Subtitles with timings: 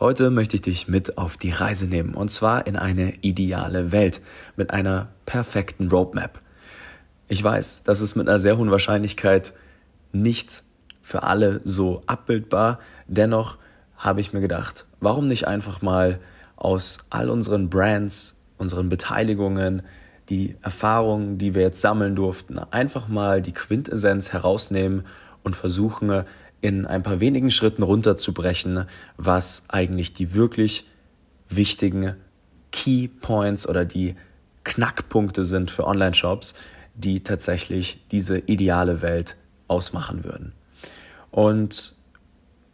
[0.00, 4.20] Heute möchte ich dich mit auf die Reise nehmen und zwar in eine ideale Welt
[4.56, 6.40] mit einer perfekten Roadmap.
[7.28, 9.54] Ich weiß, das ist mit einer sehr hohen Wahrscheinlichkeit
[10.12, 10.64] nicht
[11.00, 12.80] für alle so abbildbar.
[13.06, 13.58] Dennoch
[13.96, 16.18] habe ich mir gedacht, warum nicht einfach mal
[16.56, 19.82] aus all unseren Brands, unseren Beteiligungen,
[20.28, 25.04] die Erfahrungen, die wir jetzt sammeln durften, einfach mal die Quintessenz herausnehmen
[25.44, 26.24] und versuchen,
[26.64, 28.86] in ein paar wenigen Schritten runterzubrechen,
[29.18, 30.86] was eigentlich die wirklich
[31.50, 32.14] wichtigen
[32.72, 34.14] Key Points oder die
[34.64, 36.54] Knackpunkte sind für Online-Shops,
[36.94, 39.36] die tatsächlich diese ideale Welt
[39.68, 40.54] ausmachen würden.
[41.30, 41.94] Und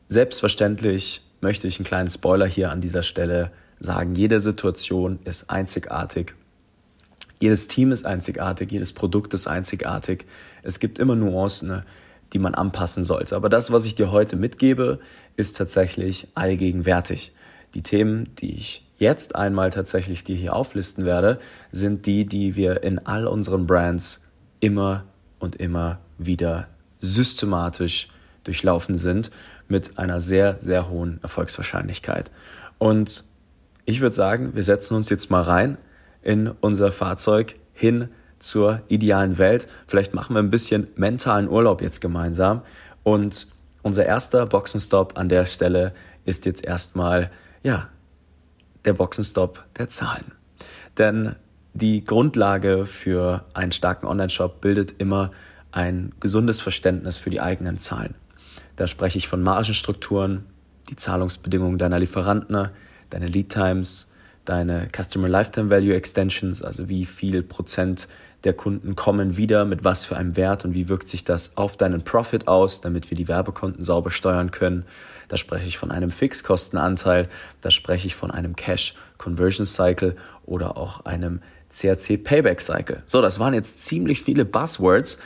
[0.07, 6.37] selbstverständlich möchte ich einen kleinen Spoiler hier an dieser Stelle sagen, jede Situation ist einzigartig.
[7.41, 10.27] Jedes Team ist einzigartig, jedes Produkt ist einzigartig.
[10.63, 11.83] Es gibt immer Nuancen,
[12.33, 13.37] die man anpassen sollte.
[13.37, 15.01] Aber das, was ich dir heute mitgebe,
[15.37, 17.33] ist tatsächlich allgegenwärtig.
[17.75, 21.39] Die Themen, die ich jetzt einmal tatsächlich dir hier auflisten werde,
[21.73, 24.21] sind die, die wir in all unseren Brands
[24.61, 25.05] immer
[25.39, 26.69] und immer wieder
[27.01, 28.09] systematisch
[28.45, 29.31] durchlaufen sind
[29.69, 32.31] mit einer sehr, sehr hohen Erfolgswahrscheinlichkeit.
[32.79, 33.25] Und
[33.85, 35.79] ich würde sagen, wir setzen uns jetzt mal rein
[36.23, 38.09] in unser Fahrzeug hin
[38.41, 39.69] zur idealen Welt.
[39.87, 42.63] Vielleicht machen wir ein bisschen mentalen Urlaub jetzt gemeinsam.
[43.05, 43.47] Und
[43.83, 47.31] unser erster Boxenstopp an der Stelle ist jetzt erstmal,
[47.63, 47.89] ja,
[48.85, 50.33] der Boxenstopp der Zahlen.
[50.99, 51.37] Denn
[51.73, 55.31] die Grundlage für einen starken Online-Shop bildet immer
[55.71, 58.15] ein gesundes Verständnis für die eigenen Zahlen.
[58.77, 60.45] Da spreche ich von Margenstrukturen,
[60.89, 62.71] die Zahlungsbedingungen deiner Lieferanten,
[63.11, 64.09] deine Lead Times,
[64.45, 68.09] deine Customer Lifetime Value Extensions, also wie viel Prozent
[68.45, 71.77] der Kunden kommen wieder, mit was für einem Wert und wie wirkt sich das auf
[71.77, 74.85] deinen Profit aus, damit wir die Werbekonten sauber steuern können.
[75.29, 77.29] Da spreche ich von einem Fixkostenanteil,
[77.61, 80.17] da spreche ich von einem Cash Conversion Cycle
[80.47, 83.03] oder auch einem CRC Payback Cycle.
[83.07, 85.19] So, das waren jetzt ziemlich viele Buzzwords,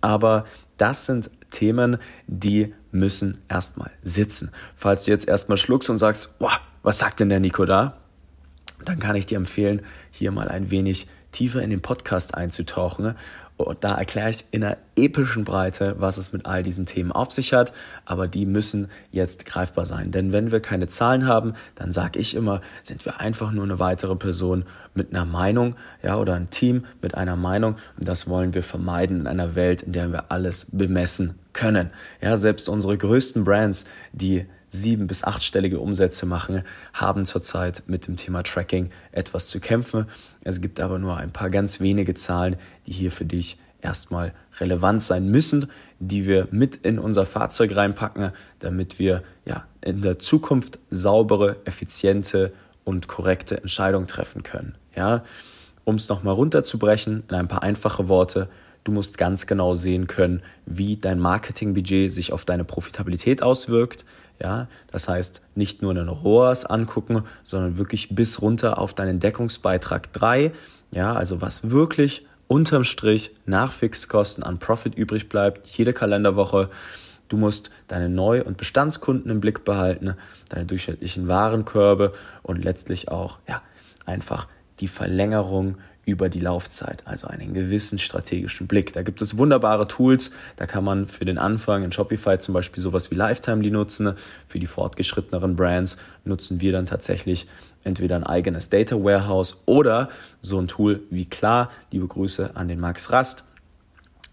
[0.00, 0.44] aber
[0.76, 4.50] das sind Themen, die müssen erstmal sitzen.
[4.74, 6.34] Falls du jetzt erstmal schluckst und sagst,
[6.82, 7.96] was sagt denn der Nico da?
[8.84, 13.14] Dann kann ich dir empfehlen, hier mal ein wenig tiefer in den Podcast einzutauchen.
[13.56, 17.30] Und da erkläre ich in einer epischen Breite, was es mit all diesen Themen auf
[17.30, 17.72] sich hat.
[18.06, 20.12] Aber die müssen jetzt greifbar sein.
[20.12, 23.78] Denn wenn wir keine Zahlen haben, dann sage ich immer, sind wir einfach nur eine
[23.78, 24.64] weitere Person
[24.94, 27.76] mit einer Meinung, ja, oder ein Team mit einer Meinung.
[27.98, 31.90] Und das wollen wir vermeiden in einer Welt, in der wir alles bemessen können.
[32.22, 38.16] Ja, selbst unsere größten Brands, die sieben- bis achtstellige Umsätze machen, haben zurzeit mit dem
[38.16, 40.06] Thema Tracking etwas zu kämpfen.
[40.42, 45.02] Es gibt aber nur ein paar ganz wenige Zahlen, die hier für dich erstmal relevant
[45.02, 45.66] sein müssen,
[45.98, 52.52] die wir mit in unser Fahrzeug reinpacken, damit wir ja in der Zukunft saubere, effiziente
[52.84, 54.74] und korrekte Entscheidungen treffen können.
[54.94, 55.24] Ja,
[55.84, 58.48] um es nochmal runterzubrechen in ein paar einfache Worte,
[58.84, 64.06] Du musst ganz genau sehen können, wie dein Marketingbudget sich auf deine Profitabilität auswirkt.
[64.40, 70.12] Ja, das heißt, nicht nur einen ROAS angucken, sondern wirklich bis runter auf deinen Deckungsbeitrag
[70.14, 70.52] 3.
[70.92, 76.70] Ja, also was wirklich unterm Strich nach Fixkosten an Profit übrig bleibt, jede Kalenderwoche.
[77.28, 80.14] Du musst deine Neu- und Bestandskunden im Blick behalten,
[80.48, 82.12] deine durchschnittlichen Warenkörbe
[82.42, 83.62] und letztlich auch, ja,
[84.04, 84.48] einfach
[84.80, 88.92] die Verlängerung über die Laufzeit, also einen gewissen strategischen Blick.
[88.92, 92.82] Da gibt es wunderbare Tools, da kann man für den Anfang in Shopify zum Beispiel
[92.82, 94.14] sowas wie Lifetime nutzen.
[94.48, 97.46] Für die fortgeschritteneren Brands nutzen wir dann tatsächlich
[97.84, 100.08] entweder ein eigenes Data Warehouse oder
[100.40, 101.70] so ein Tool wie Klar.
[101.92, 103.44] Liebe Grüße an den Max Rast.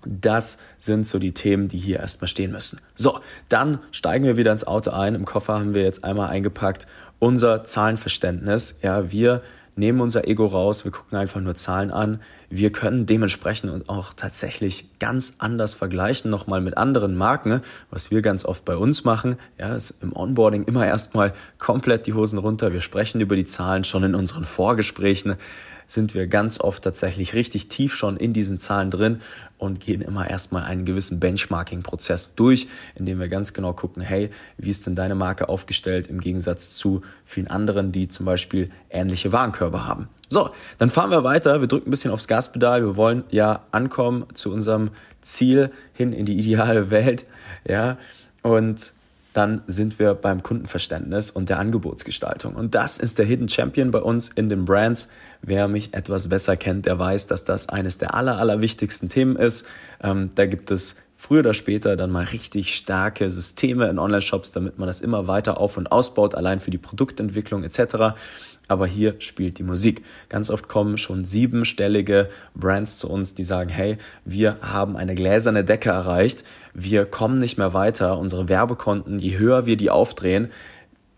[0.06, 2.80] Das sind so die Themen, die hier erstmal stehen müssen.
[2.96, 5.16] So, dann steigen wir wieder ins Auto ein.
[5.16, 6.88] Im Koffer haben wir jetzt einmal eingepackt
[7.20, 8.78] unser Zahlenverständnis.
[8.82, 9.42] Ja, wir
[9.78, 12.20] nehmen unser Ego raus, wir gucken einfach nur Zahlen an.
[12.50, 18.22] Wir können dementsprechend und auch tatsächlich ganz anders vergleichen, nochmal mit anderen Marken, was wir
[18.22, 19.38] ganz oft bei uns machen.
[19.58, 22.74] Ja, ist im Onboarding immer erstmal komplett die Hosen runter.
[22.74, 25.36] Wir sprechen über die Zahlen schon in unseren Vorgesprächen
[25.88, 29.22] sind wir ganz oft tatsächlich richtig tief schon in diesen Zahlen drin
[29.58, 34.70] und gehen immer erstmal einen gewissen Benchmarking-Prozess durch, indem wir ganz genau gucken, hey, wie
[34.70, 39.86] ist denn deine Marke aufgestellt im Gegensatz zu vielen anderen, die zum Beispiel ähnliche Warenkörbe
[39.86, 40.10] haben.
[40.28, 41.62] So, dann fahren wir weiter.
[41.62, 42.84] Wir drücken ein bisschen aufs Gaspedal.
[42.84, 44.92] Wir wollen ja ankommen zu unserem
[45.22, 47.26] Ziel hin in die ideale Welt.
[47.66, 47.98] Ja,
[48.44, 48.92] und
[49.38, 52.56] dann sind wir beim Kundenverständnis und der Angebotsgestaltung.
[52.56, 55.10] Und das ist der Hidden Champion bei uns in den Brands.
[55.44, 59.36] Wer mich etwas besser kennt, der weiß, dass das eines der aller, aller wichtigsten Themen
[59.36, 59.68] ist.
[60.02, 64.80] Ähm, da gibt es früher oder später dann mal richtig starke Systeme in Online-Shops, damit
[64.80, 68.18] man das immer weiter auf und ausbaut, allein für die Produktentwicklung etc.
[68.68, 70.04] Aber hier spielt die Musik.
[70.30, 75.64] Ganz oft kommen schon siebenstellige Brands zu uns, die sagen, hey, wir haben eine gläserne
[75.64, 76.44] Decke erreicht,
[76.74, 80.50] wir kommen nicht mehr weiter, unsere Werbekonten, je höher wir die aufdrehen,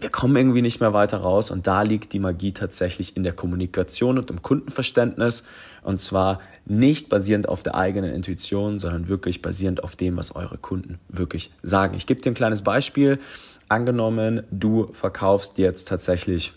[0.02, 3.34] wir kommen irgendwie nicht mehr weiter raus und da liegt die Magie tatsächlich in der
[3.34, 5.44] Kommunikation und im Kundenverständnis
[5.84, 10.58] und zwar nicht basierend auf der eigenen Intuition, sondern wirklich basierend auf dem, was eure
[10.58, 11.98] Kunden wirklich sagen.
[11.98, 13.20] Ich gebe dir ein kleines Beispiel.
[13.68, 16.54] Angenommen, du verkaufst jetzt tatsächlich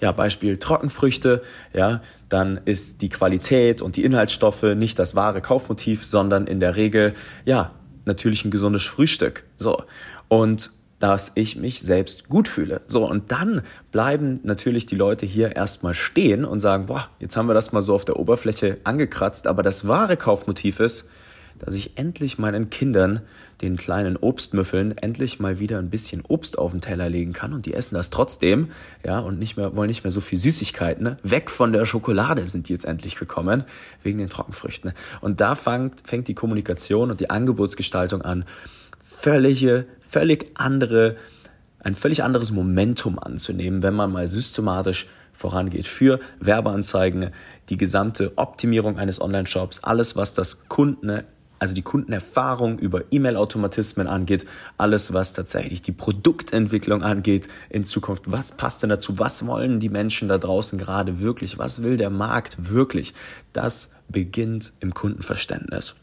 [0.00, 6.04] ja, Beispiel Trockenfrüchte, ja, dann ist die Qualität und die Inhaltsstoffe nicht das wahre Kaufmotiv,
[6.04, 7.14] sondern in der Regel,
[7.44, 7.72] ja,
[8.04, 9.44] natürlich ein gesundes Frühstück.
[9.56, 9.82] So.
[10.28, 12.80] Und dass ich mich selbst gut fühle.
[12.86, 13.62] So, und dann
[13.92, 17.82] bleiben natürlich die Leute hier erstmal stehen und sagen, boah, jetzt haben wir das mal
[17.82, 21.10] so auf der Oberfläche angekratzt, aber das wahre Kaufmotiv ist,
[21.58, 23.22] dass ich endlich meinen Kindern,
[23.62, 27.66] den kleinen Obstmüffeln, endlich mal wieder ein bisschen Obst auf den Teller legen kann und
[27.66, 28.70] die essen das trotzdem,
[29.04, 31.16] ja, und nicht mehr, wollen nicht mehr so viel Süßigkeiten, ne?
[31.22, 33.64] Weg von der Schokolade sind die jetzt endlich gekommen,
[34.02, 34.92] wegen den Trockenfrüchten.
[35.20, 38.44] Und da fängt, fängt die Kommunikation und die Angebotsgestaltung an,
[39.02, 41.16] völlige völlig andere,
[41.80, 47.30] ein völlig anderes Momentum anzunehmen, wenn man mal systematisch vorangeht für Werbeanzeigen,
[47.68, 51.22] die gesamte Optimierung eines Online-Shops, alles, was das Kunden,
[51.58, 54.44] also die Kundenerfahrung über E-Mail-Automatismen angeht,
[54.76, 58.30] alles, was tatsächlich die Produktentwicklung angeht in Zukunft.
[58.30, 59.18] Was passt denn dazu?
[59.18, 61.58] Was wollen die Menschen da draußen gerade wirklich?
[61.58, 63.14] Was will der Markt wirklich?
[63.52, 65.96] Das beginnt im Kundenverständnis.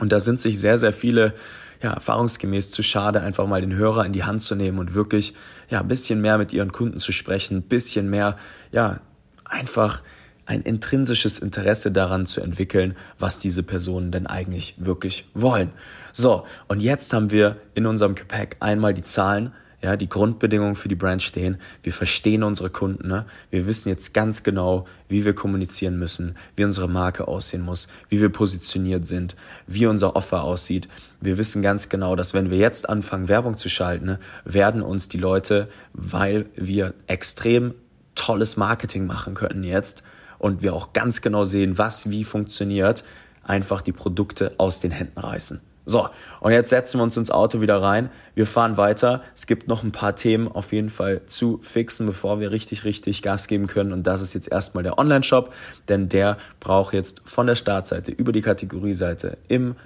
[0.00, 1.34] Und da sind sich sehr, sehr viele
[1.82, 5.34] ja, erfahrungsgemäß zu schade, einfach mal den Hörer in die Hand zu nehmen und wirklich
[5.68, 8.36] ja, ein bisschen mehr mit ihren Kunden zu sprechen, ein bisschen mehr,
[8.72, 9.00] ja,
[9.44, 10.02] einfach
[10.48, 15.70] ein intrinsisches Interesse daran zu entwickeln, was diese Personen denn eigentlich wirklich wollen.
[16.14, 19.52] So, und jetzt haben wir in unserem Gepäck einmal die Zahlen,
[19.82, 21.58] ja, die Grundbedingungen für die Brand stehen.
[21.82, 23.08] Wir verstehen unsere Kunden.
[23.08, 23.26] Ne?
[23.50, 28.20] Wir wissen jetzt ganz genau, wie wir kommunizieren müssen, wie unsere Marke aussehen muss, wie
[28.20, 29.36] wir positioniert sind,
[29.66, 30.88] wie unser Offer aussieht.
[31.20, 35.10] Wir wissen ganz genau, dass wenn wir jetzt anfangen, Werbung zu schalten, ne, werden uns
[35.10, 37.74] die Leute, weil wir extrem
[38.14, 40.02] tolles Marketing machen können jetzt
[40.38, 43.04] und wir auch ganz genau sehen, was wie funktioniert,
[43.42, 45.60] einfach die Produkte aus den Händen reißen.
[45.88, 48.10] So, und jetzt setzen wir uns ins Auto wieder rein.
[48.34, 49.22] Wir fahren weiter.
[49.34, 53.22] Es gibt noch ein paar Themen auf jeden Fall zu fixen, bevor wir richtig, richtig
[53.22, 53.94] Gas geben können.
[53.94, 55.50] Und das ist jetzt erstmal der Online-Shop,
[55.88, 59.76] denn der braucht jetzt von der Startseite über die Kategorieseite im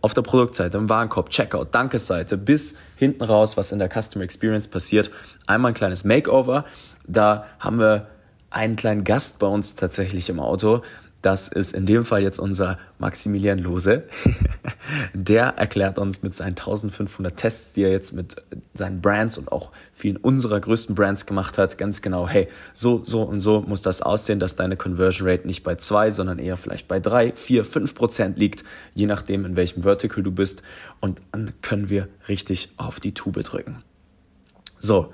[0.00, 4.68] auf der Produktseite, im Warenkorb, Checkout, Dankesseite bis hinten raus, was in der Customer Experience
[4.68, 5.10] passiert.
[5.46, 6.64] Einmal ein kleines Makeover.
[7.06, 8.06] Da haben wir
[8.56, 10.80] einen kleinen Gast bei uns tatsächlich im Auto.
[11.20, 14.04] Das ist in dem Fall jetzt unser Maximilian Lose.
[15.12, 18.36] Der erklärt uns mit seinen 1500 Tests, die er jetzt mit
[18.72, 23.22] seinen Brands und auch vielen unserer größten Brands gemacht hat, ganz genau, hey, so, so
[23.22, 26.88] und so muss das aussehen, dass deine Conversion Rate nicht bei zwei, sondern eher vielleicht
[26.88, 28.64] bei drei, vier, fünf Prozent liegt,
[28.94, 30.62] je nachdem, in welchem Vertical du bist.
[31.00, 33.82] Und dann können wir richtig auf die Tube drücken.
[34.78, 35.12] So,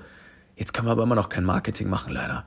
[0.55, 2.45] jetzt können wir aber immer noch kein Marketing machen, leider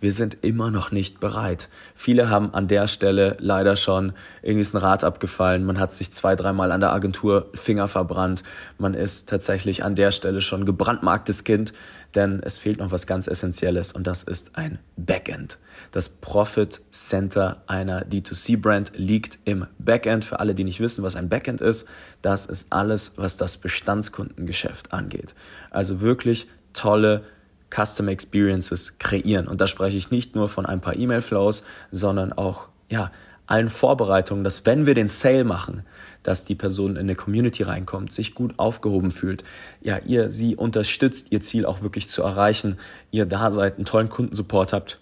[0.00, 1.68] wir sind immer noch nicht bereit.
[1.94, 4.12] Viele haben an der Stelle leider schon
[4.42, 8.42] irgendwie ist ein Rad abgefallen, man hat sich zwei, dreimal an der Agentur Finger verbrannt,
[8.78, 11.72] man ist tatsächlich an der Stelle schon gebrandmarktes Kind,
[12.14, 15.58] denn es fehlt noch was ganz Essentielles und das ist ein Backend.
[15.90, 20.24] Das Profit Center einer D2C-Brand liegt im Backend.
[20.24, 21.86] Für alle, die nicht wissen, was ein Backend ist,
[22.22, 25.34] das ist alles, was das Bestandskundengeschäft angeht.
[25.70, 27.24] Also wirklich tolle
[27.70, 29.48] Custom Experiences kreieren.
[29.48, 33.10] Und da spreche ich nicht nur von ein paar E-Mail-Flows, sondern auch, ja,
[33.46, 35.82] allen Vorbereitungen, dass wenn wir den Sale machen,
[36.22, 39.42] dass die Person in eine Community reinkommt, sich gut aufgehoben fühlt,
[39.80, 42.76] ja, ihr sie unterstützt, ihr Ziel auch wirklich zu erreichen,
[43.10, 45.00] ihr da seid, einen tollen Kundensupport habt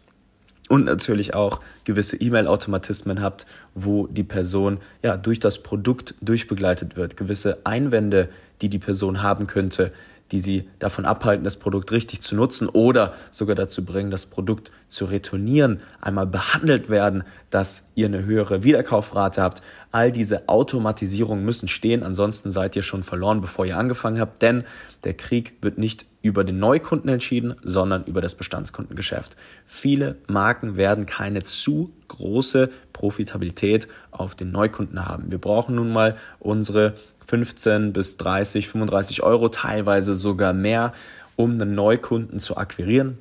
[0.68, 7.16] und natürlich auch gewisse E-Mail-Automatismen habt, wo die Person ja durch das Produkt durchbegleitet wird,
[7.16, 8.28] gewisse Einwände,
[8.62, 9.92] die die Person haben könnte,
[10.33, 14.73] die sie davon abhalten, das Produkt richtig zu nutzen oder sogar dazu bringen, das Produkt
[14.88, 19.62] zu retournieren, einmal behandelt werden, dass ihr eine höhere Wiederkaufrate habt.
[19.92, 24.64] All diese Automatisierungen müssen stehen, ansonsten seid ihr schon verloren, bevor ihr angefangen habt, denn
[25.04, 29.37] der Krieg wird nicht über den Neukunden entschieden, sondern über das Bestandskundengeschäft.
[29.64, 35.30] Viele Marken werden keine zu große Profitabilität auf den Neukunden haben.
[35.30, 36.95] Wir brauchen nun mal unsere
[37.26, 40.92] 15 bis 30, 35 Euro, teilweise sogar mehr,
[41.37, 43.18] um einen Neukunden zu akquirieren.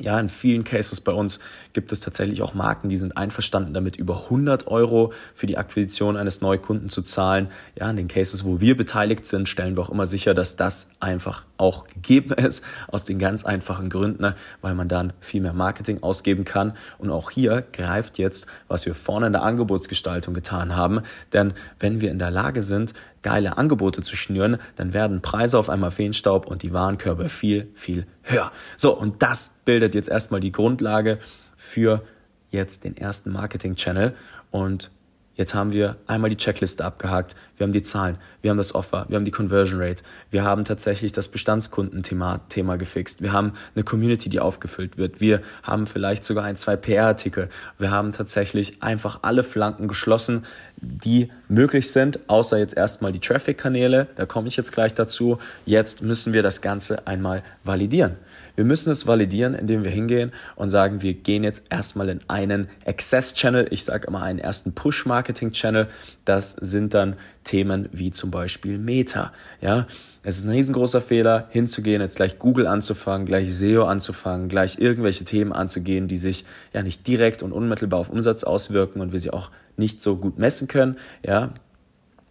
[0.00, 1.40] Ja, in vielen Cases bei uns
[1.72, 6.16] gibt es tatsächlich auch Marken, die sind einverstanden damit, über 100 Euro für die Akquisition
[6.16, 7.48] eines Neukunden zu zahlen.
[7.74, 10.90] Ja, in den Cases, wo wir beteiligt sind, stellen wir auch immer sicher, dass das
[11.00, 16.00] einfach auch gegeben ist, aus den ganz einfachen Gründen, weil man dann viel mehr Marketing
[16.04, 16.74] ausgeben kann.
[16.98, 21.00] Und auch hier greift jetzt, was wir vorne in der Angebotsgestaltung getan haben.
[21.32, 25.68] Denn wenn wir in der Lage sind, geile Angebote zu schnüren, dann werden Preise auf
[25.68, 28.52] einmal Feenstaub und die Warenkörbe viel, viel höher.
[28.76, 31.18] So, und das bildet jetzt erstmal die Grundlage
[31.56, 32.02] für
[32.50, 34.14] jetzt den ersten Marketing-Channel.
[34.50, 34.90] Und
[35.38, 39.06] Jetzt haben wir einmal die Checkliste abgehakt, wir haben die Zahlen, wir haben das Offer,
[39.08, 40.02] wir haben die Conversion Rate,
[40.32, 45.40] wir haben tatsächlich das Bestandskundenthema Thema gefixt, wir haben eine Community, die aufgefüllt wird, wir
[45.62, 50.44] haben vielleicht sogar ein, zwei PR-Artikel, wir haben tatsächlich einfach alle Flanken geschlossen,
[50.80, 55.38] die möglich sind, außer jetzt erstmal die Traffic-Kanäle, da komme ich jetzt gleich dazu.
[55.66, 58.16] Jetzt müssen wir das Ganze einmal validieren.
[58.58, 62.66] Wir müssen es validieren, indem wir hingehen und sagen, wir gehen jetzt erstmal in einen
[62.84, 63.68] Access-Channel.
[63.70, 65.86] Ich sage immer einen ersten Push-Marketing-Channel.
[66.24, 69.32] Das sind dann Themen wie zum Beispiel Meta.
[69.60, 69.86] Ja,
[70.24, 75.22] es ist ein riesengroßer Fehler, hinzugehen, jetzt gleich Google anzufangen, gleich SEO anzufangen, gleich irgendwelche
[75.22, 79.30] Themen anzugehen, die sich ja nicht direkt und unmittelbar auf Umsatz auswirken und wir sie
[79.30, 80.96] auch nicht so gut messen können.
[81.24, 81.50] Ja,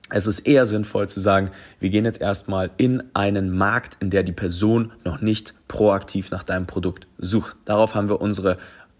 [0.09, 4.23] es ist eher sinnvoll zu sagen, wir gehen jetzt erstmal in einen Markt, in der
[4.23, 7.57] die Person noch nicht proaktiv nach deinem Produkt sucht.
[7.65, 8.57] Darauf haben wir unsere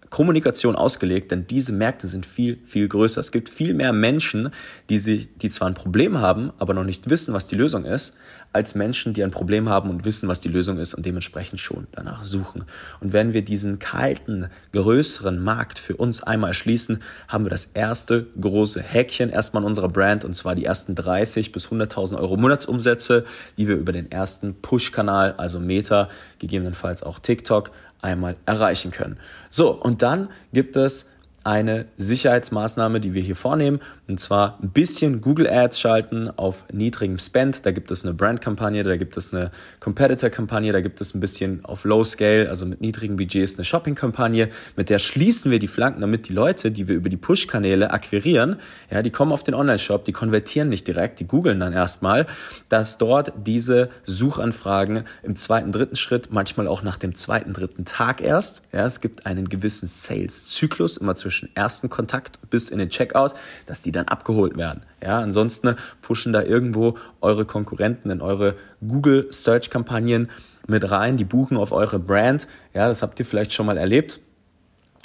[0.10, 3.20] Kommunikation ausgelegt, denn diese Märkte sind viel, viel größer.
[3.20, 4.52] Es gibt viel mehr Menschen,
[4.90, 8.16] die, sie, die zwar ein Problem haben, aber noch nicht wissen, was die Lösung ist,
[8.58, 11.88] als Menschen, die ein Problem haben und wissen, was die Lösung ist und dementsprechend schon
[11.92, 12.66] danach suchen.
[13.00, 18.26] Und wenn wir diesen kalten, größeren Markt für uns einmal schließen, haben wir das erste
[18.42, 23.26] große Häkchen erstmal in unserer Brand und zwar die ersten 30 bis 100.000 Euro Monatsumsätze,
[23.58, 26.10] die wir über den ersten Push-Kanal, also Meta,
[26.40, 27.72] gegebenenfalls auch TikTok,
[28.02, 29.18] einmal erreichen können.
[29.50, 31.08] So, und dann gibt es
[31.48, 37.20] eine Sicherheitsmaßnahme, die wir hier vornehmen, und zwar ein bisschen Google Ads schalten auf niedrigem
[37.20, 37.66] Spend.
[37.66, 41.64] Da gibt es eine Brand-Kampagne, da gibt es eine Competitor-Kampagne, da gibt es ein bisschen
[41.64, 44.50] auf Low Scale, also mit niedrigen Budgets, eine Shopping-Kampagne.
[44.76, 48.58] Mit der schließen wir die Flanken, damit die Leute, die wir über die Push-Kanäle akquirieren,
[48.92, 52.28] ja, die kommen auf den Online-Shop, die konvertieren nicht direkt, die googeln dann erstmal,
[52.68, 58.20] dass dort diese Suchanfragen im zweiten, dritten Schritt, manchmal auch nach dem zweiten, dritten Tag
[58.20, 62.90] erst, ja, es gibt einen gewissen Sales-Zyklus immer zwischen zwischen ersten Kontakt bis in den
[62.90, 63.34] Checkout,
[63.66, 64.82] dass die dann abgeholt werden.
[65.04, 70.30] Ja, ansonsten pushen da irgendwo eure Konkurrenten in eure Google Search Kampagnen
[70.68, 72.48] mit rein, die buchen auf eure Brand.
[72.74, 74.20] Ja, das habt ihr vielleicht schon mal erlebt.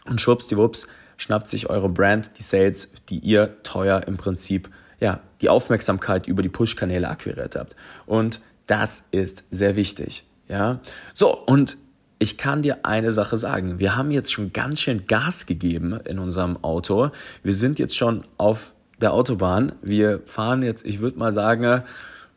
[0.07, 5.49] Und schwuppsdiwupps schnappt sich eure Brand die Sales, die ihr teuer im Prinzip, ja, die
[5.49, 7.77] Aufmerksamkeit über die Push-Kanäle akquiriert habt.
[8.07, 10.25] Und das ist sehr wichtig.
[10.49, 10.81] Ja,
[11.15, 11.77] so und
[12.23, 13.81] ich kann dir eine Sache sagen.
[13.81, 17.11] Wir haben jetzt schon ganz schön Gas gegeben in unserem Auto.
[17.43, 19.73] Wir sind jetzt schon auf der Autobahn.
[19.83, 21.83] Wir fahren jetzt, ich würde mal sagen,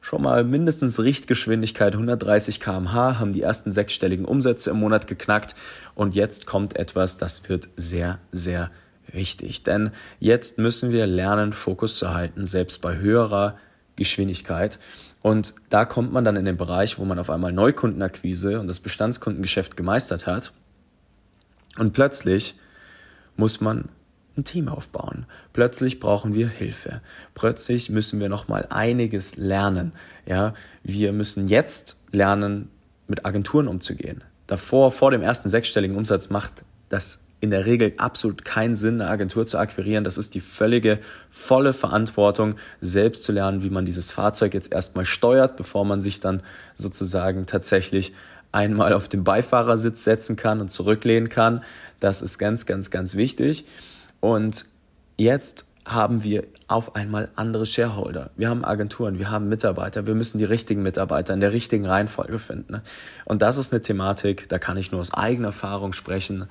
[0.02, 5.54] schon mal mindestens Richtgeschwindigkeit 130 km/h, haben die ersten sechsstelligen Umsätze im Monat geknackt
[5.94, 8.72] und jetzt kommt etwas, das wird sehr, sehr
[9.12, 9.62] wichtig.
[9.62, 13.60] Denn jetzt müssen wir lernen, Fokus zu halten, selbst bei höherer
[13.96, 14.80] Geschwindigkeit.
[15.22, 18.80] Und da kommt man dann in den Bereich, wo man auf einmal Neukundenakquise und das
[18.80, 20.54] Bestandskundengeschäft gemeistert hat.
[21.78, 22.56] Und plötzlich
[23.36, 23.90] muss man
[24.38, 25.26] ein Team aufbauen.
[25.54, 27.02] Plötzlich brauchen wir Hilfe.
[27.34, 29.94] Plötzlich müssen wir noch mal einiges lernen.
[30.26, 32.70] Ja, wir müssen jetzt lernen,
[33.08, 34.24] mit Agenturen umzugehen.
[34.48, 39.10] Davor, vor dem ersten sechsstelligen Umsatz macht das in der Regel absolut keinen Sinn, eine
[39.10, 40.04] Agentur zu akquirieren.
[40.04, 41.00] Das ist die völlige,
[41.30, 46.20] volle Verantwortung, selbst zu lernen, wie man dieses Fahrzeug jetzt erstmal steuert, bevor man sich
[46.20, 46.42] dann
[46.76, 48.14] sozusagen tatsächlich
[48.52, 51.64] einmal auf den Beifahrersitz setzen kann und zurücklehnen kann.
[52.00, 53.66] Das ist ganz, ganz, ganz wichtig.
[54.20, 54.66] Und
[55.18, 58.32] jetzt haben wir auf einmal andere Shareholder.
[58.36, 62.40] Wir haben Agenturen, wir haben Mitarbeiter, wir müssen die richtigen Mitarbeiter in der richtigen Reihenfolge
[62.40, 62.82] finden.
[63.26, 66.50] Und das ist eine Thematik, da kann ich nur aus eigener Erfahrung sprechen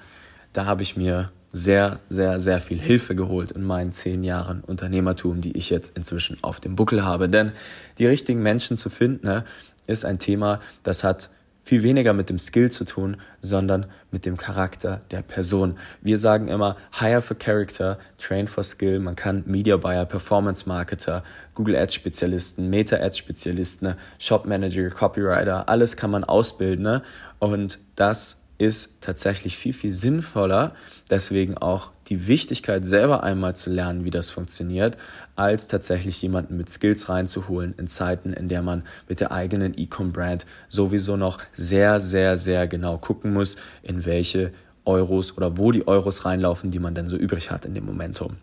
[0.55, 5.41] da habe ich mir sehr, sehr, sehr viel Hilfe geholt in meinen zehn Jahren Unternehmertum,
[5.41, 7.29] die ich jetzt inzwischen auf dem Buckel habe.
[7.29, 7.53] Denn
[7.99, 9.45] die richtigen Menschen zu finden, ne,
[9.87, 11.31] ist ein Thema, das hat
[11.65, 15.79] viel weniger mit dem Skill zu tun, sondern mit dem Charakter der Person.
[16.03, 19.01] Wir sagen immer, hire for character, train for skill.
[19.01, 25.69] Man kann Media Buyer, Performance Marketer, Google Ads Spezialisten, Meta Ads Spezialisten, Shop Manager, Copywriter,
[25.69, 26.83] alles kann man ausbilden.
[26.83, 27.03] Ne?
[27.39, 30.75] Und das ist tatsächlich viel, viel sinnvoller,
[31.11, 34.97] deswegen auch die Wichtigkeit selber einmal zu lernen, wie das funktioniert,
[35.37, 40.47] als tatsächlich jemanden mit Skills reinzuholen in Zeiten, in der man mit der eigenen E-Com-Brand
[40.69, 44.53] sowieso noch sehr, sehr, sehr genau gucken muss, in welche
[44.85, 48.37] Euros oder wo die Euros reinlaufen, die man denn so übrig hat in dem Momentum.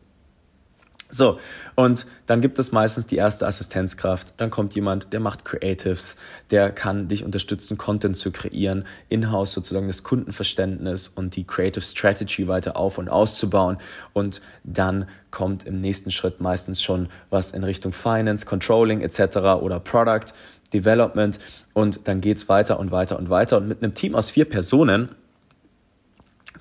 [1.14, 1.40] So,
[1.76, 4.34] und dann gibt es meistens die erste Assistenzkraft.
[4.38, 6.16] Dann kommt jemand, der macht Creatives,
[6.52, 12.48] der kann dich unterstützen, Content zu kreieren, in-house sozusagen das Kundenverständnis und die Creative Strategy
[12.48, 13.78] weiter auf und auszubauen.
[14.14, 19.38] Und dann kommt im nächsten Schritt meistens schon was in Richtung Finance, Controlling etc.
[19.62, 20.34] oder Product
[20.74, 21.40] Development.
[21.74, 23.58] Und dann geht's weiter und weiter und weiter.
[23.58, 25.10] Und mit einem Team aus vier Personen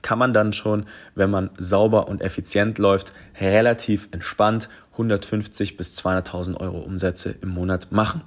[0.03, 6.57] kann man dann schon, wenn man sauber und effizient läuft, relativ entspannt 150 bis 200.000
[6.59, 8.23] Euro Umsätze im Monat machen.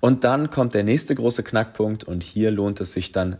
[0.00, 3.36] Und dann kommt der nächste große Knackpunkt und hier lohnt es sich dann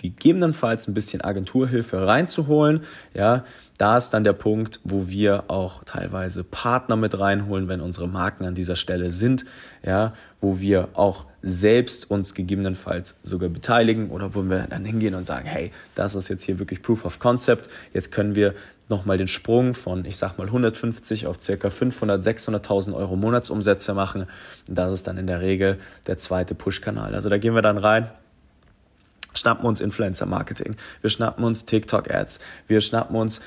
[0.00, 2.82] gegebenenfalls ein bisschen Agenturhilfe reinzuholen.
[3.14, 3.44] Ja,
[3.76, 8.44] da ist dann der Punkt, wo wir auch teilweise Partner mit reinholen, wenn unsere Marken
[8.44, 9.44] an dieser Stelle sind.
[9.84, 15.24] Ja, wo wir auch selbst uns gegebenenfalls sogar beteiligen oder wo wir dann hingehen und
[15.24, 17.68] sagen, hey, das ist jetzt hier wirklich Proof of Concept.
[17.92, 18.54] Jetzt können wir
[18.88, 24.26] nochmal den Sprung von, ich sag mal, 150 auf circa 500, 600.000 Euro Monatsumsätze machen.
[24.66, 27.14] Und das ist dann in der Regel der zweite Push-Kanal.
[27.14, 28.10] Also da gehen wir dann rein
[29.34, 33.40] schnappen uns Influencer-Marketing, wir schnappen uns TikTok-Ads, wir schnappen uns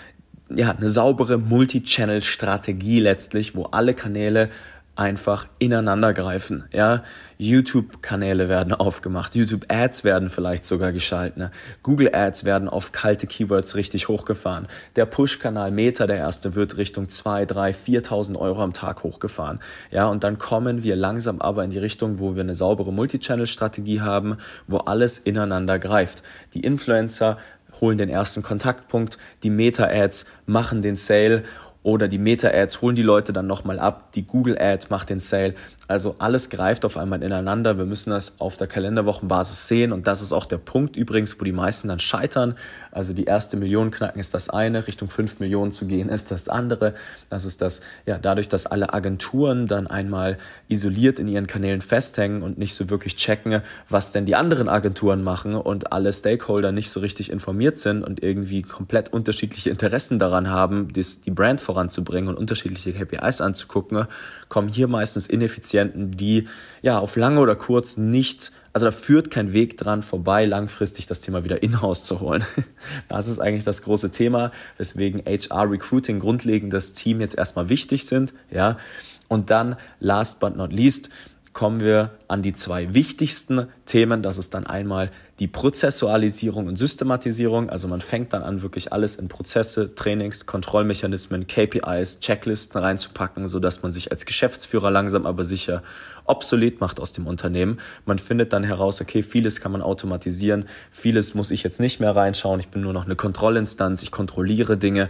[0.50, 4.50] ja, eine saubere Multi-Channel-Strategie letztlich, wo alle Kanäle
[4.96, 6.66] einfach ineinander greifen.
[6.72, 7.04] Ja,
[7.38, 11.52] YouTube-Kanäle werden aufgemacht, YouTube-Ads werden vielleicht sogar geschalten, ne?
[11.82, 14.68] Google-Ads werden auf kalte Keywords richtig hochgefahren.
[14.96, 19.60] Der Push-Kanal Meta, der erste, wird Richtung 2, 3, 4.000 Euro am Tag hochgefahren.
[19.90, 24.02] Ja, und dann kommen wir langsam aber in die Richtung, wo wir eine saubere Multi-Channel-Strategie
[24.02, 26.22] haben, wo alles ineinander greift.
[26.54, 27.38] Die Influencer
[27.82, 31.44] holen den ersten Kontaktpunkt, die Meta-Ads machen den Sale
[31.84, 35.54] oder die Meta-Ads holen die Leute dann nochmal ab, die Google-Ad macht den Sale.
[35.88, 37.78] Also alles greift auf einmal ineinander.
[37.78, 41.44] Wir müssen das auf der Kalenderwochenbasis sehen und das ist auch der Punkt übrigens, wo
[41.44, 42.56] die meisten dann scheitern.
[42.92, 46.48] Also die erste Million knacken ist das eine, Richtung fünf Millionen zu gehen ist das
[46.48, 46.94] andere.
[47.30, 50.38] Das ist das, ja, dadurch, dass alle Agenturen dann einmal
[50.70, 55.22] isoliert in ihren Kanälen festhängen und nicht so wirklich checken, was denn die anderen Agenturen
[55.22, 60.50] machen und alle Stakeholder nicht so richtig informiert sind und irgendwie komplett unterschiedliche Interessen daran
[60.50, 64.06] haben, die Brand voranzubringen und unterschiedliche KPIs anzugucken,
[64.48, 66.48] kommen hier meistens Ineffizienten, die
[66.84, 71.22] ja auf lange oder kurz nicht, also da führt kein Weg dran vorbei, langfristig das
[71.22, 72.46] Thema wieder in-house zu holen.
[73.08, 78.06] Das ist eigentlich das große Thema, weswegen HR Recruiting grundlegend das Team jetzt erstmal wichtig
[78.06, 78.78] sind, ja.
[79.30, 81.10] Und dann, last but not least,
[81.54, 84.24] kommen wir an die zwei wichtigsten Themen.
[84.24, 87.70] Das ist dann einmal die Prozessualisierung und Systematisierung.
[87.70, 93.84] Also man fängt dann an, wirklich alles in Prozesse, Trainings, Kontrollmechanismen, KPIs, Checklisten reinzupacken, sodass
[93.84, 95.84] man sich als Geschäftsführer langsam aber sicher
[96.26, 97.80] obsolet macht aus dem Unternehmen.
[98.06, 102.16] Man findet dann heraus, okay, vieles kann man automatisieren, vieles muss ich jetzt nicht mehr
[102.16, 102.60] reinschauen.
[102.60, 105.10] Ich bin nur noch eine Kontrollinstanz, ich kontrolliere Dinge.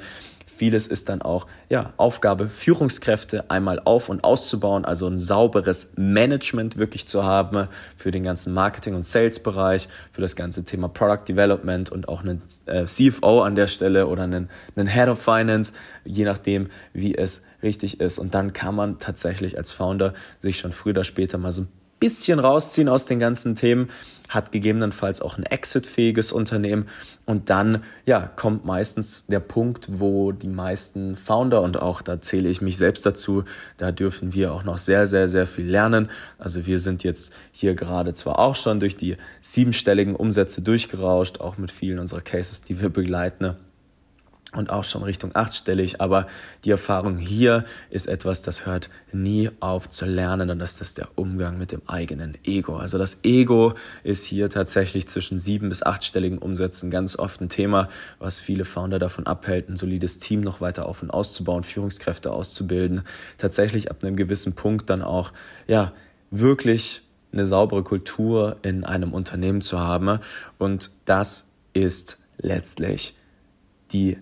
[0.64, 6.78] Vieles ist dann auch ja, Aufgabe, Führungskräfte einmal auf- und auszubauen, also ein sauberes Management
[6.78, 11.92] wirklich zu haben für den ganzen Marketing- und Sales-Bereich, für das ganze Thema Product Development
[11.92, 15.74] und auch einen äh, CFO an der Stelle oder einen, einen Head of Finance,
[16.06, 18.18] je nachdem, wie es richtig ist.
[18.18, 21.68] Und dann kann man tatsächlich als Founder sich schon früher oder später mal so ein
[22.04, 23.90] bisschen rausziehen aus den ganzen Themen,
[24.28, 26.90] hat gegebenenfalls auch ein exitfähiges Unternehmen
[27.26, 32.50] und dann ja, kommt meistens der Punkt, wo die meisten Founder und auch da zähle
[32.50, 33.46] ich mich selbst dazu,
[33.78, 36.10] da dürfen wir auch noch sehr, sehr, sehr viel lernen.
[36.38, 41.58] Also wir sind jetzt hier gerade zwar auch schon durch die siebenstelligen Umsätze durchgerauscht, auch
[41.58, 43.56] mit vielen unserer Cases, die wir begleiten
[44.56, 46.02] und auch schon Richtung achtstellig.
[46.02, 46.28] Aber
[46.64, 51.10] die Erfahrung hier ist etwas, das hört nie auf zu lernen und das ist der
[51.16, 52.78] Umgang mit dem eigenen Ego.
[52.78, 57.90] Also das Ego ist hier tatsächlich zwischen sieben bis achtstelligen Umsätzen ganz oft ein Thema,
[58.20, 63.04] was viele Founder davon abhält, ein solides Team noch weiter auf und auszubauen, Führungskräfte auszubilden,
[63.38, 65.32] tatsächlich ab einem gewissen Punkt dann auch,
[65.68, 65.94] ja,
[66.32, 70.20] wirklich eine saubere Kultur in einem Unternehmen zu haben.
[70.58, 73.16] Und das ist letztlich
[73.92, 74.18] die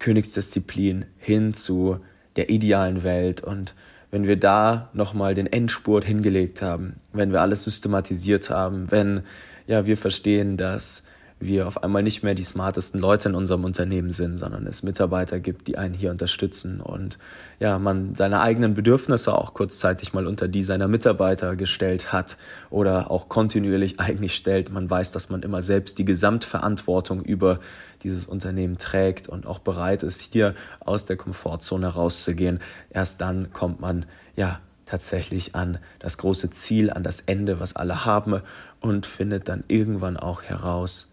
[0.00, 2.00] Königsdisziplin hin zu
[2.34, 3.42] der idealen Welt.
[3.42, 3.74] Und
[4.10, 9.22] wenn wir da nochmal den Endspurt hingelegt haben, wenn wir alles systematisiert haben, wenn
[9.68, 11.04] ja, wir verstehen, dass
[11.40, 15.40] wir auf einmal nicht mehr die smartesten Leute in unserem Unternehmen sind, sondern es Mitarbeiter
[15.40, 17.18] gibt, die einen hier unterstützen und
[17.58, 22.36] ja, man seine eigenen Bedürfnisse auch kurzzeitig mal unter die seiner Mitarbeiter gestellt hat
[22.68, 24.70] oder auch kontinuierlich eigentlich stellt.
[24.70, 27.58] Man weiß, dass man immer selbst die Gesamtverantwortung über
[28.02, 32.60] dieses Unternehmen trägt und auch bereit ist, hier aus der Komfortzone rauszugehen.
[32.90, 34.04] Erst dann kommt man
[34.36, 38.42] ja tatsächlich an das große Ziel, an das Ende, was alle haben
[38.80, 41.09] und findet dann irgendwann auch heraus,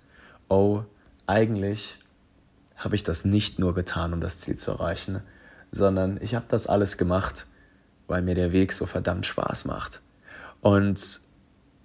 [0.49, 0.83] oh,
[1.25, 1.97] eigentlich
[2.75, 5.21] habe ich das nicht nur getan, um das Ziel zu erreichen,
[5.71, 7.47] sondern ich habe das alles gemacht,
[8.07, 10.01] weil mir der Weg so verdammt Spaß macht.
[10.61, 11.21] Und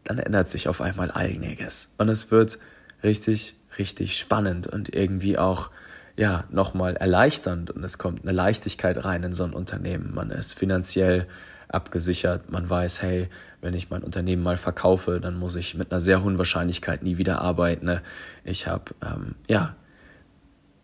[0.05, 1.94] dann ändert sich auf einmal einiges.
[1.98, 2.59] Und es wird
[3.03, 5.70] richtig, richtig spannend und irgendwie auch,
[6.16, 7.70] ja, nochmal erleichternd.
[7.70, 10.14] Und es kommt eine Leichtigkeit rein in so ein Unternehmen.
[10.14, 11.27] Man ist finanziell
[11.74, 12.50] abgesichert.
[12.50, 13.28] Man weiß, hey,
[13.61, 17.18] wenn ich mein Unternehmen mal verkaufe, dann muss ich mit einer sehr hohen Wahrscheinlichkeit nie
[17.18, 18.00] wieder arbeiten.
[18.44, 19.76] Ich habe, ähm, ja,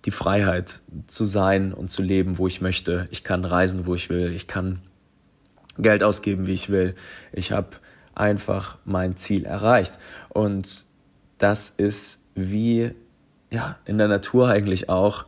[0.04, 3.08] die Freiheit zu sein und zu leben, wo ich möchte.
[3.10, 4.32] Ich kann reisen, wo ich will.
[4.32, 4.80] Ich kann
[5.76, 6.94] Geld ausgeben, wie ich will.
[7.32, 7.68] Ich habe
[8.14, 9.98] einfach mein Ziel erreicht.
[10.28, 10.86] Und
[11.38, 12.92] das ist wie
[13.50, 15.26] ja, in der Natur eigentlich auch,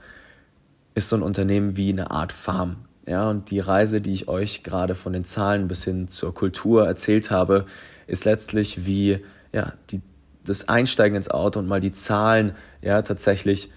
[0.95, 2.85] ist so ein Unternehmen wie eine Art Farm.
[3.11, 6.87] Ja, und die Reise, die ich euch gerade von den Zahlen bis hin zur Kultur
[6.87, 7.67] erzählt habe,
[8.07, 9.19] ist letztlich wie
[9.53, 10.01] ja, die,
[10.45, 13.69] das Einsteigen ins Auto und mal die Zahlen ja tatsächlich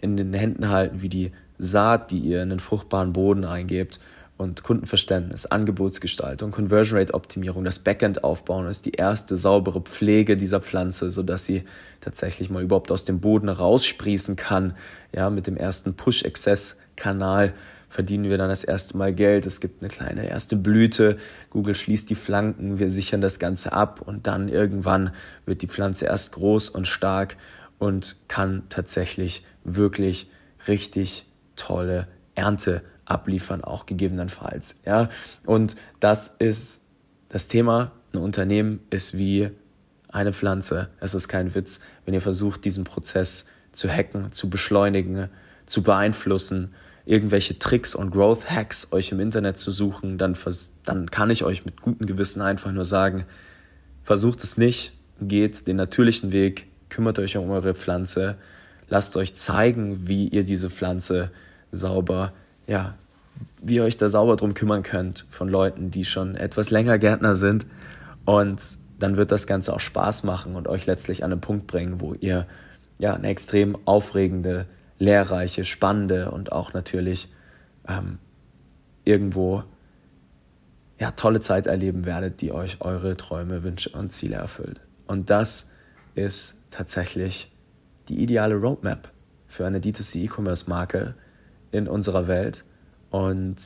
[0.00, 3.98] in den Händen halten, wie die Saat, die ihr in den fruchtbaren Boden eingebt
[4.36, 10.60] und Kundenverständnis, Angebotsgestaltung, Conversion Rate Optimierung, das Backend aufbauen ist die erste saubere Pflege dieser
[10.60, 11.64] Pflanze, sodass sie
[12.00, 14.76] tatsächlich mal überhaupt aus dem Boden raussprießen kann.
[15.12, 17.52] Ja, mit dem ersten Push-Access-Kanal
[17.88, 19.46] verdienen wir dann das erste Mal Geld.
[19.46, 21.18] Es gibt eine kleine erste Blüte.
[21.50, 22.78] Google schließt die Flanken.
[22.78, 25.12] Wir sichern das Ganze ab und dann irgendwann
[25.44, 27.36] wird die Pflanze erst groß und stark
[27.78, 30.30] und kann tatsächlich wirklich
[30.68, 34.76] richtig tolle Ernte abliefern, auch gegebenenfalls.
[34.84, 35.08] Ja?
[35.44, 36.82] Und das ist
[37.28, 37.92] das Thema.
[38.12, 39.50] Ein Unternehmen ist wie
[40.08, 40.88] eine Pflanze.
[41.00, 45.28] Es ist kein Witz, wenn ihr versucht, diesen Prozess zu hacken, zu beschleunigen,
[45.66, 46.74] zu beeinflussen,
[47.06, 50.36] irgendwelche Tricks und Growth Hacks euch im Internet zu suchen, dann,
[50.84, 53.24] dann kann ich euch mit gutem Gewissen einfach nur sagen,
[54.02, 58.36] versucht es nicht, geht den natürlichen Weg, kümmert euch um eure Pflanze,
[58.88, 61.30] lasst euch zeigen, wie ihr diese Pflanze
[61.70, 62.32] sauber
[62.66, 62.94] ja,
[63.60, 67.34] wie ihr euch da sauber drum kümmern könnt von Leuten, die schon etwas länger Gärtner
[67.34, 67.66] sind.
[68.24, 68.60] Und
[68.98, 72.14] dann wird das Ganze auch Spaß machen und euch letztlich an einen Punkt bringen, wo
[72.14, 72.46] ihr
[72.98, 74.66] ja eine extrem aufregende,
[74.98, 77.32] lehrreiche, spannende und auch natürlich
[77.88, 78.18] ähm,
[79.04, 79.64] irgendwo
[80.98, 84.80] ja, tolle Zeit erleben werdet, die euch eure Träume, Wünsche und Ziele erfüllt.
[85.06, 85.70] Und das
[86.14, 87.52] ist tatsächlich
[88.08, 89.12] die ideale Roadmap
[89.46, 91.14] für eine D2C E-Commerce Marke
[91.70, 92.64] in unserer Welt.
[93.10, 93.56] Und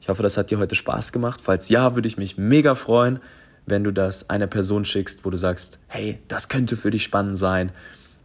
[0.00, 1.40] ich hoffe, das hat dir heute Spaß gemacht.
[1.40, 3.20] Falls ja, würde ich mich mega freuen,
[3.66, 7.38] wenn du das einer Person schickst, wo du sagst, hey, das könnte für dich spannend
[7.38, 7.72] sein.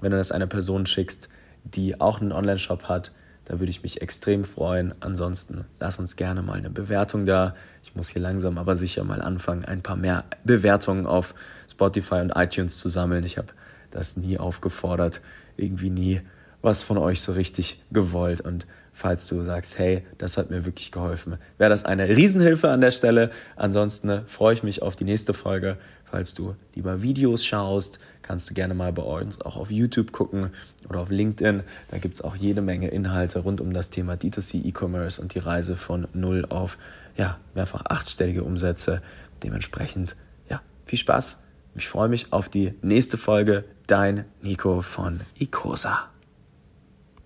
[0.01, 1.29] Wenn du das einer Person schickst,
[1.63, 3.11] die auch einen Online-Shop hat,
[3.45, 4.93] da würde ich mich extrem freuen.
[4.99, 7.55] Ansonsten lass uns gerne mal eine Bewertung da.
[7.81, 11.33] Ich muss hier langsam aber sicher mal anfangen, ein paar mehr Bewertungen auf
[11.69, 13.23] Spotify und iTunes zu sammeln.
[13.23, 13.47] Ich habe
[13.89, 15.21] das nie aufgefordert,
[15.57, 16.21] irgendwie nie
[16.61, 18.41] was von euch so richtig gewollt.
[18.41, 22.81] Und falls du sagst, hey, das hat mir wirklich geholfen, wäre das eine Riesenhilfe an
[22.81, 23.31] der Stelle.
[23.55, 25.77] Ansonsten freue ich mich auf die nächste Folge.
[26.11, 30.51] Falls du lieber Videos schaust, kannst du gerne mal bei uns auch auf YouTube gucken
[30.87, 31.63] oder auf LinkedIn.
[31.89, 35.39] Da gibt es auch jede Menge Inhalte rund um das Thema D2C E-Commerce und die
[35.39, 36.77] Reise von null auf
[37.15, 39.01] ja, mehrfach achtstellige Umsätze.
[39.43, 40.15] Dementsprechend,
[40.49, 41.39] ja, viel Spaß.
[41.75, 43.65] Ich freue mich auf die nächste Folge.
[43.87, 46.09] Dein Nico von Icosa.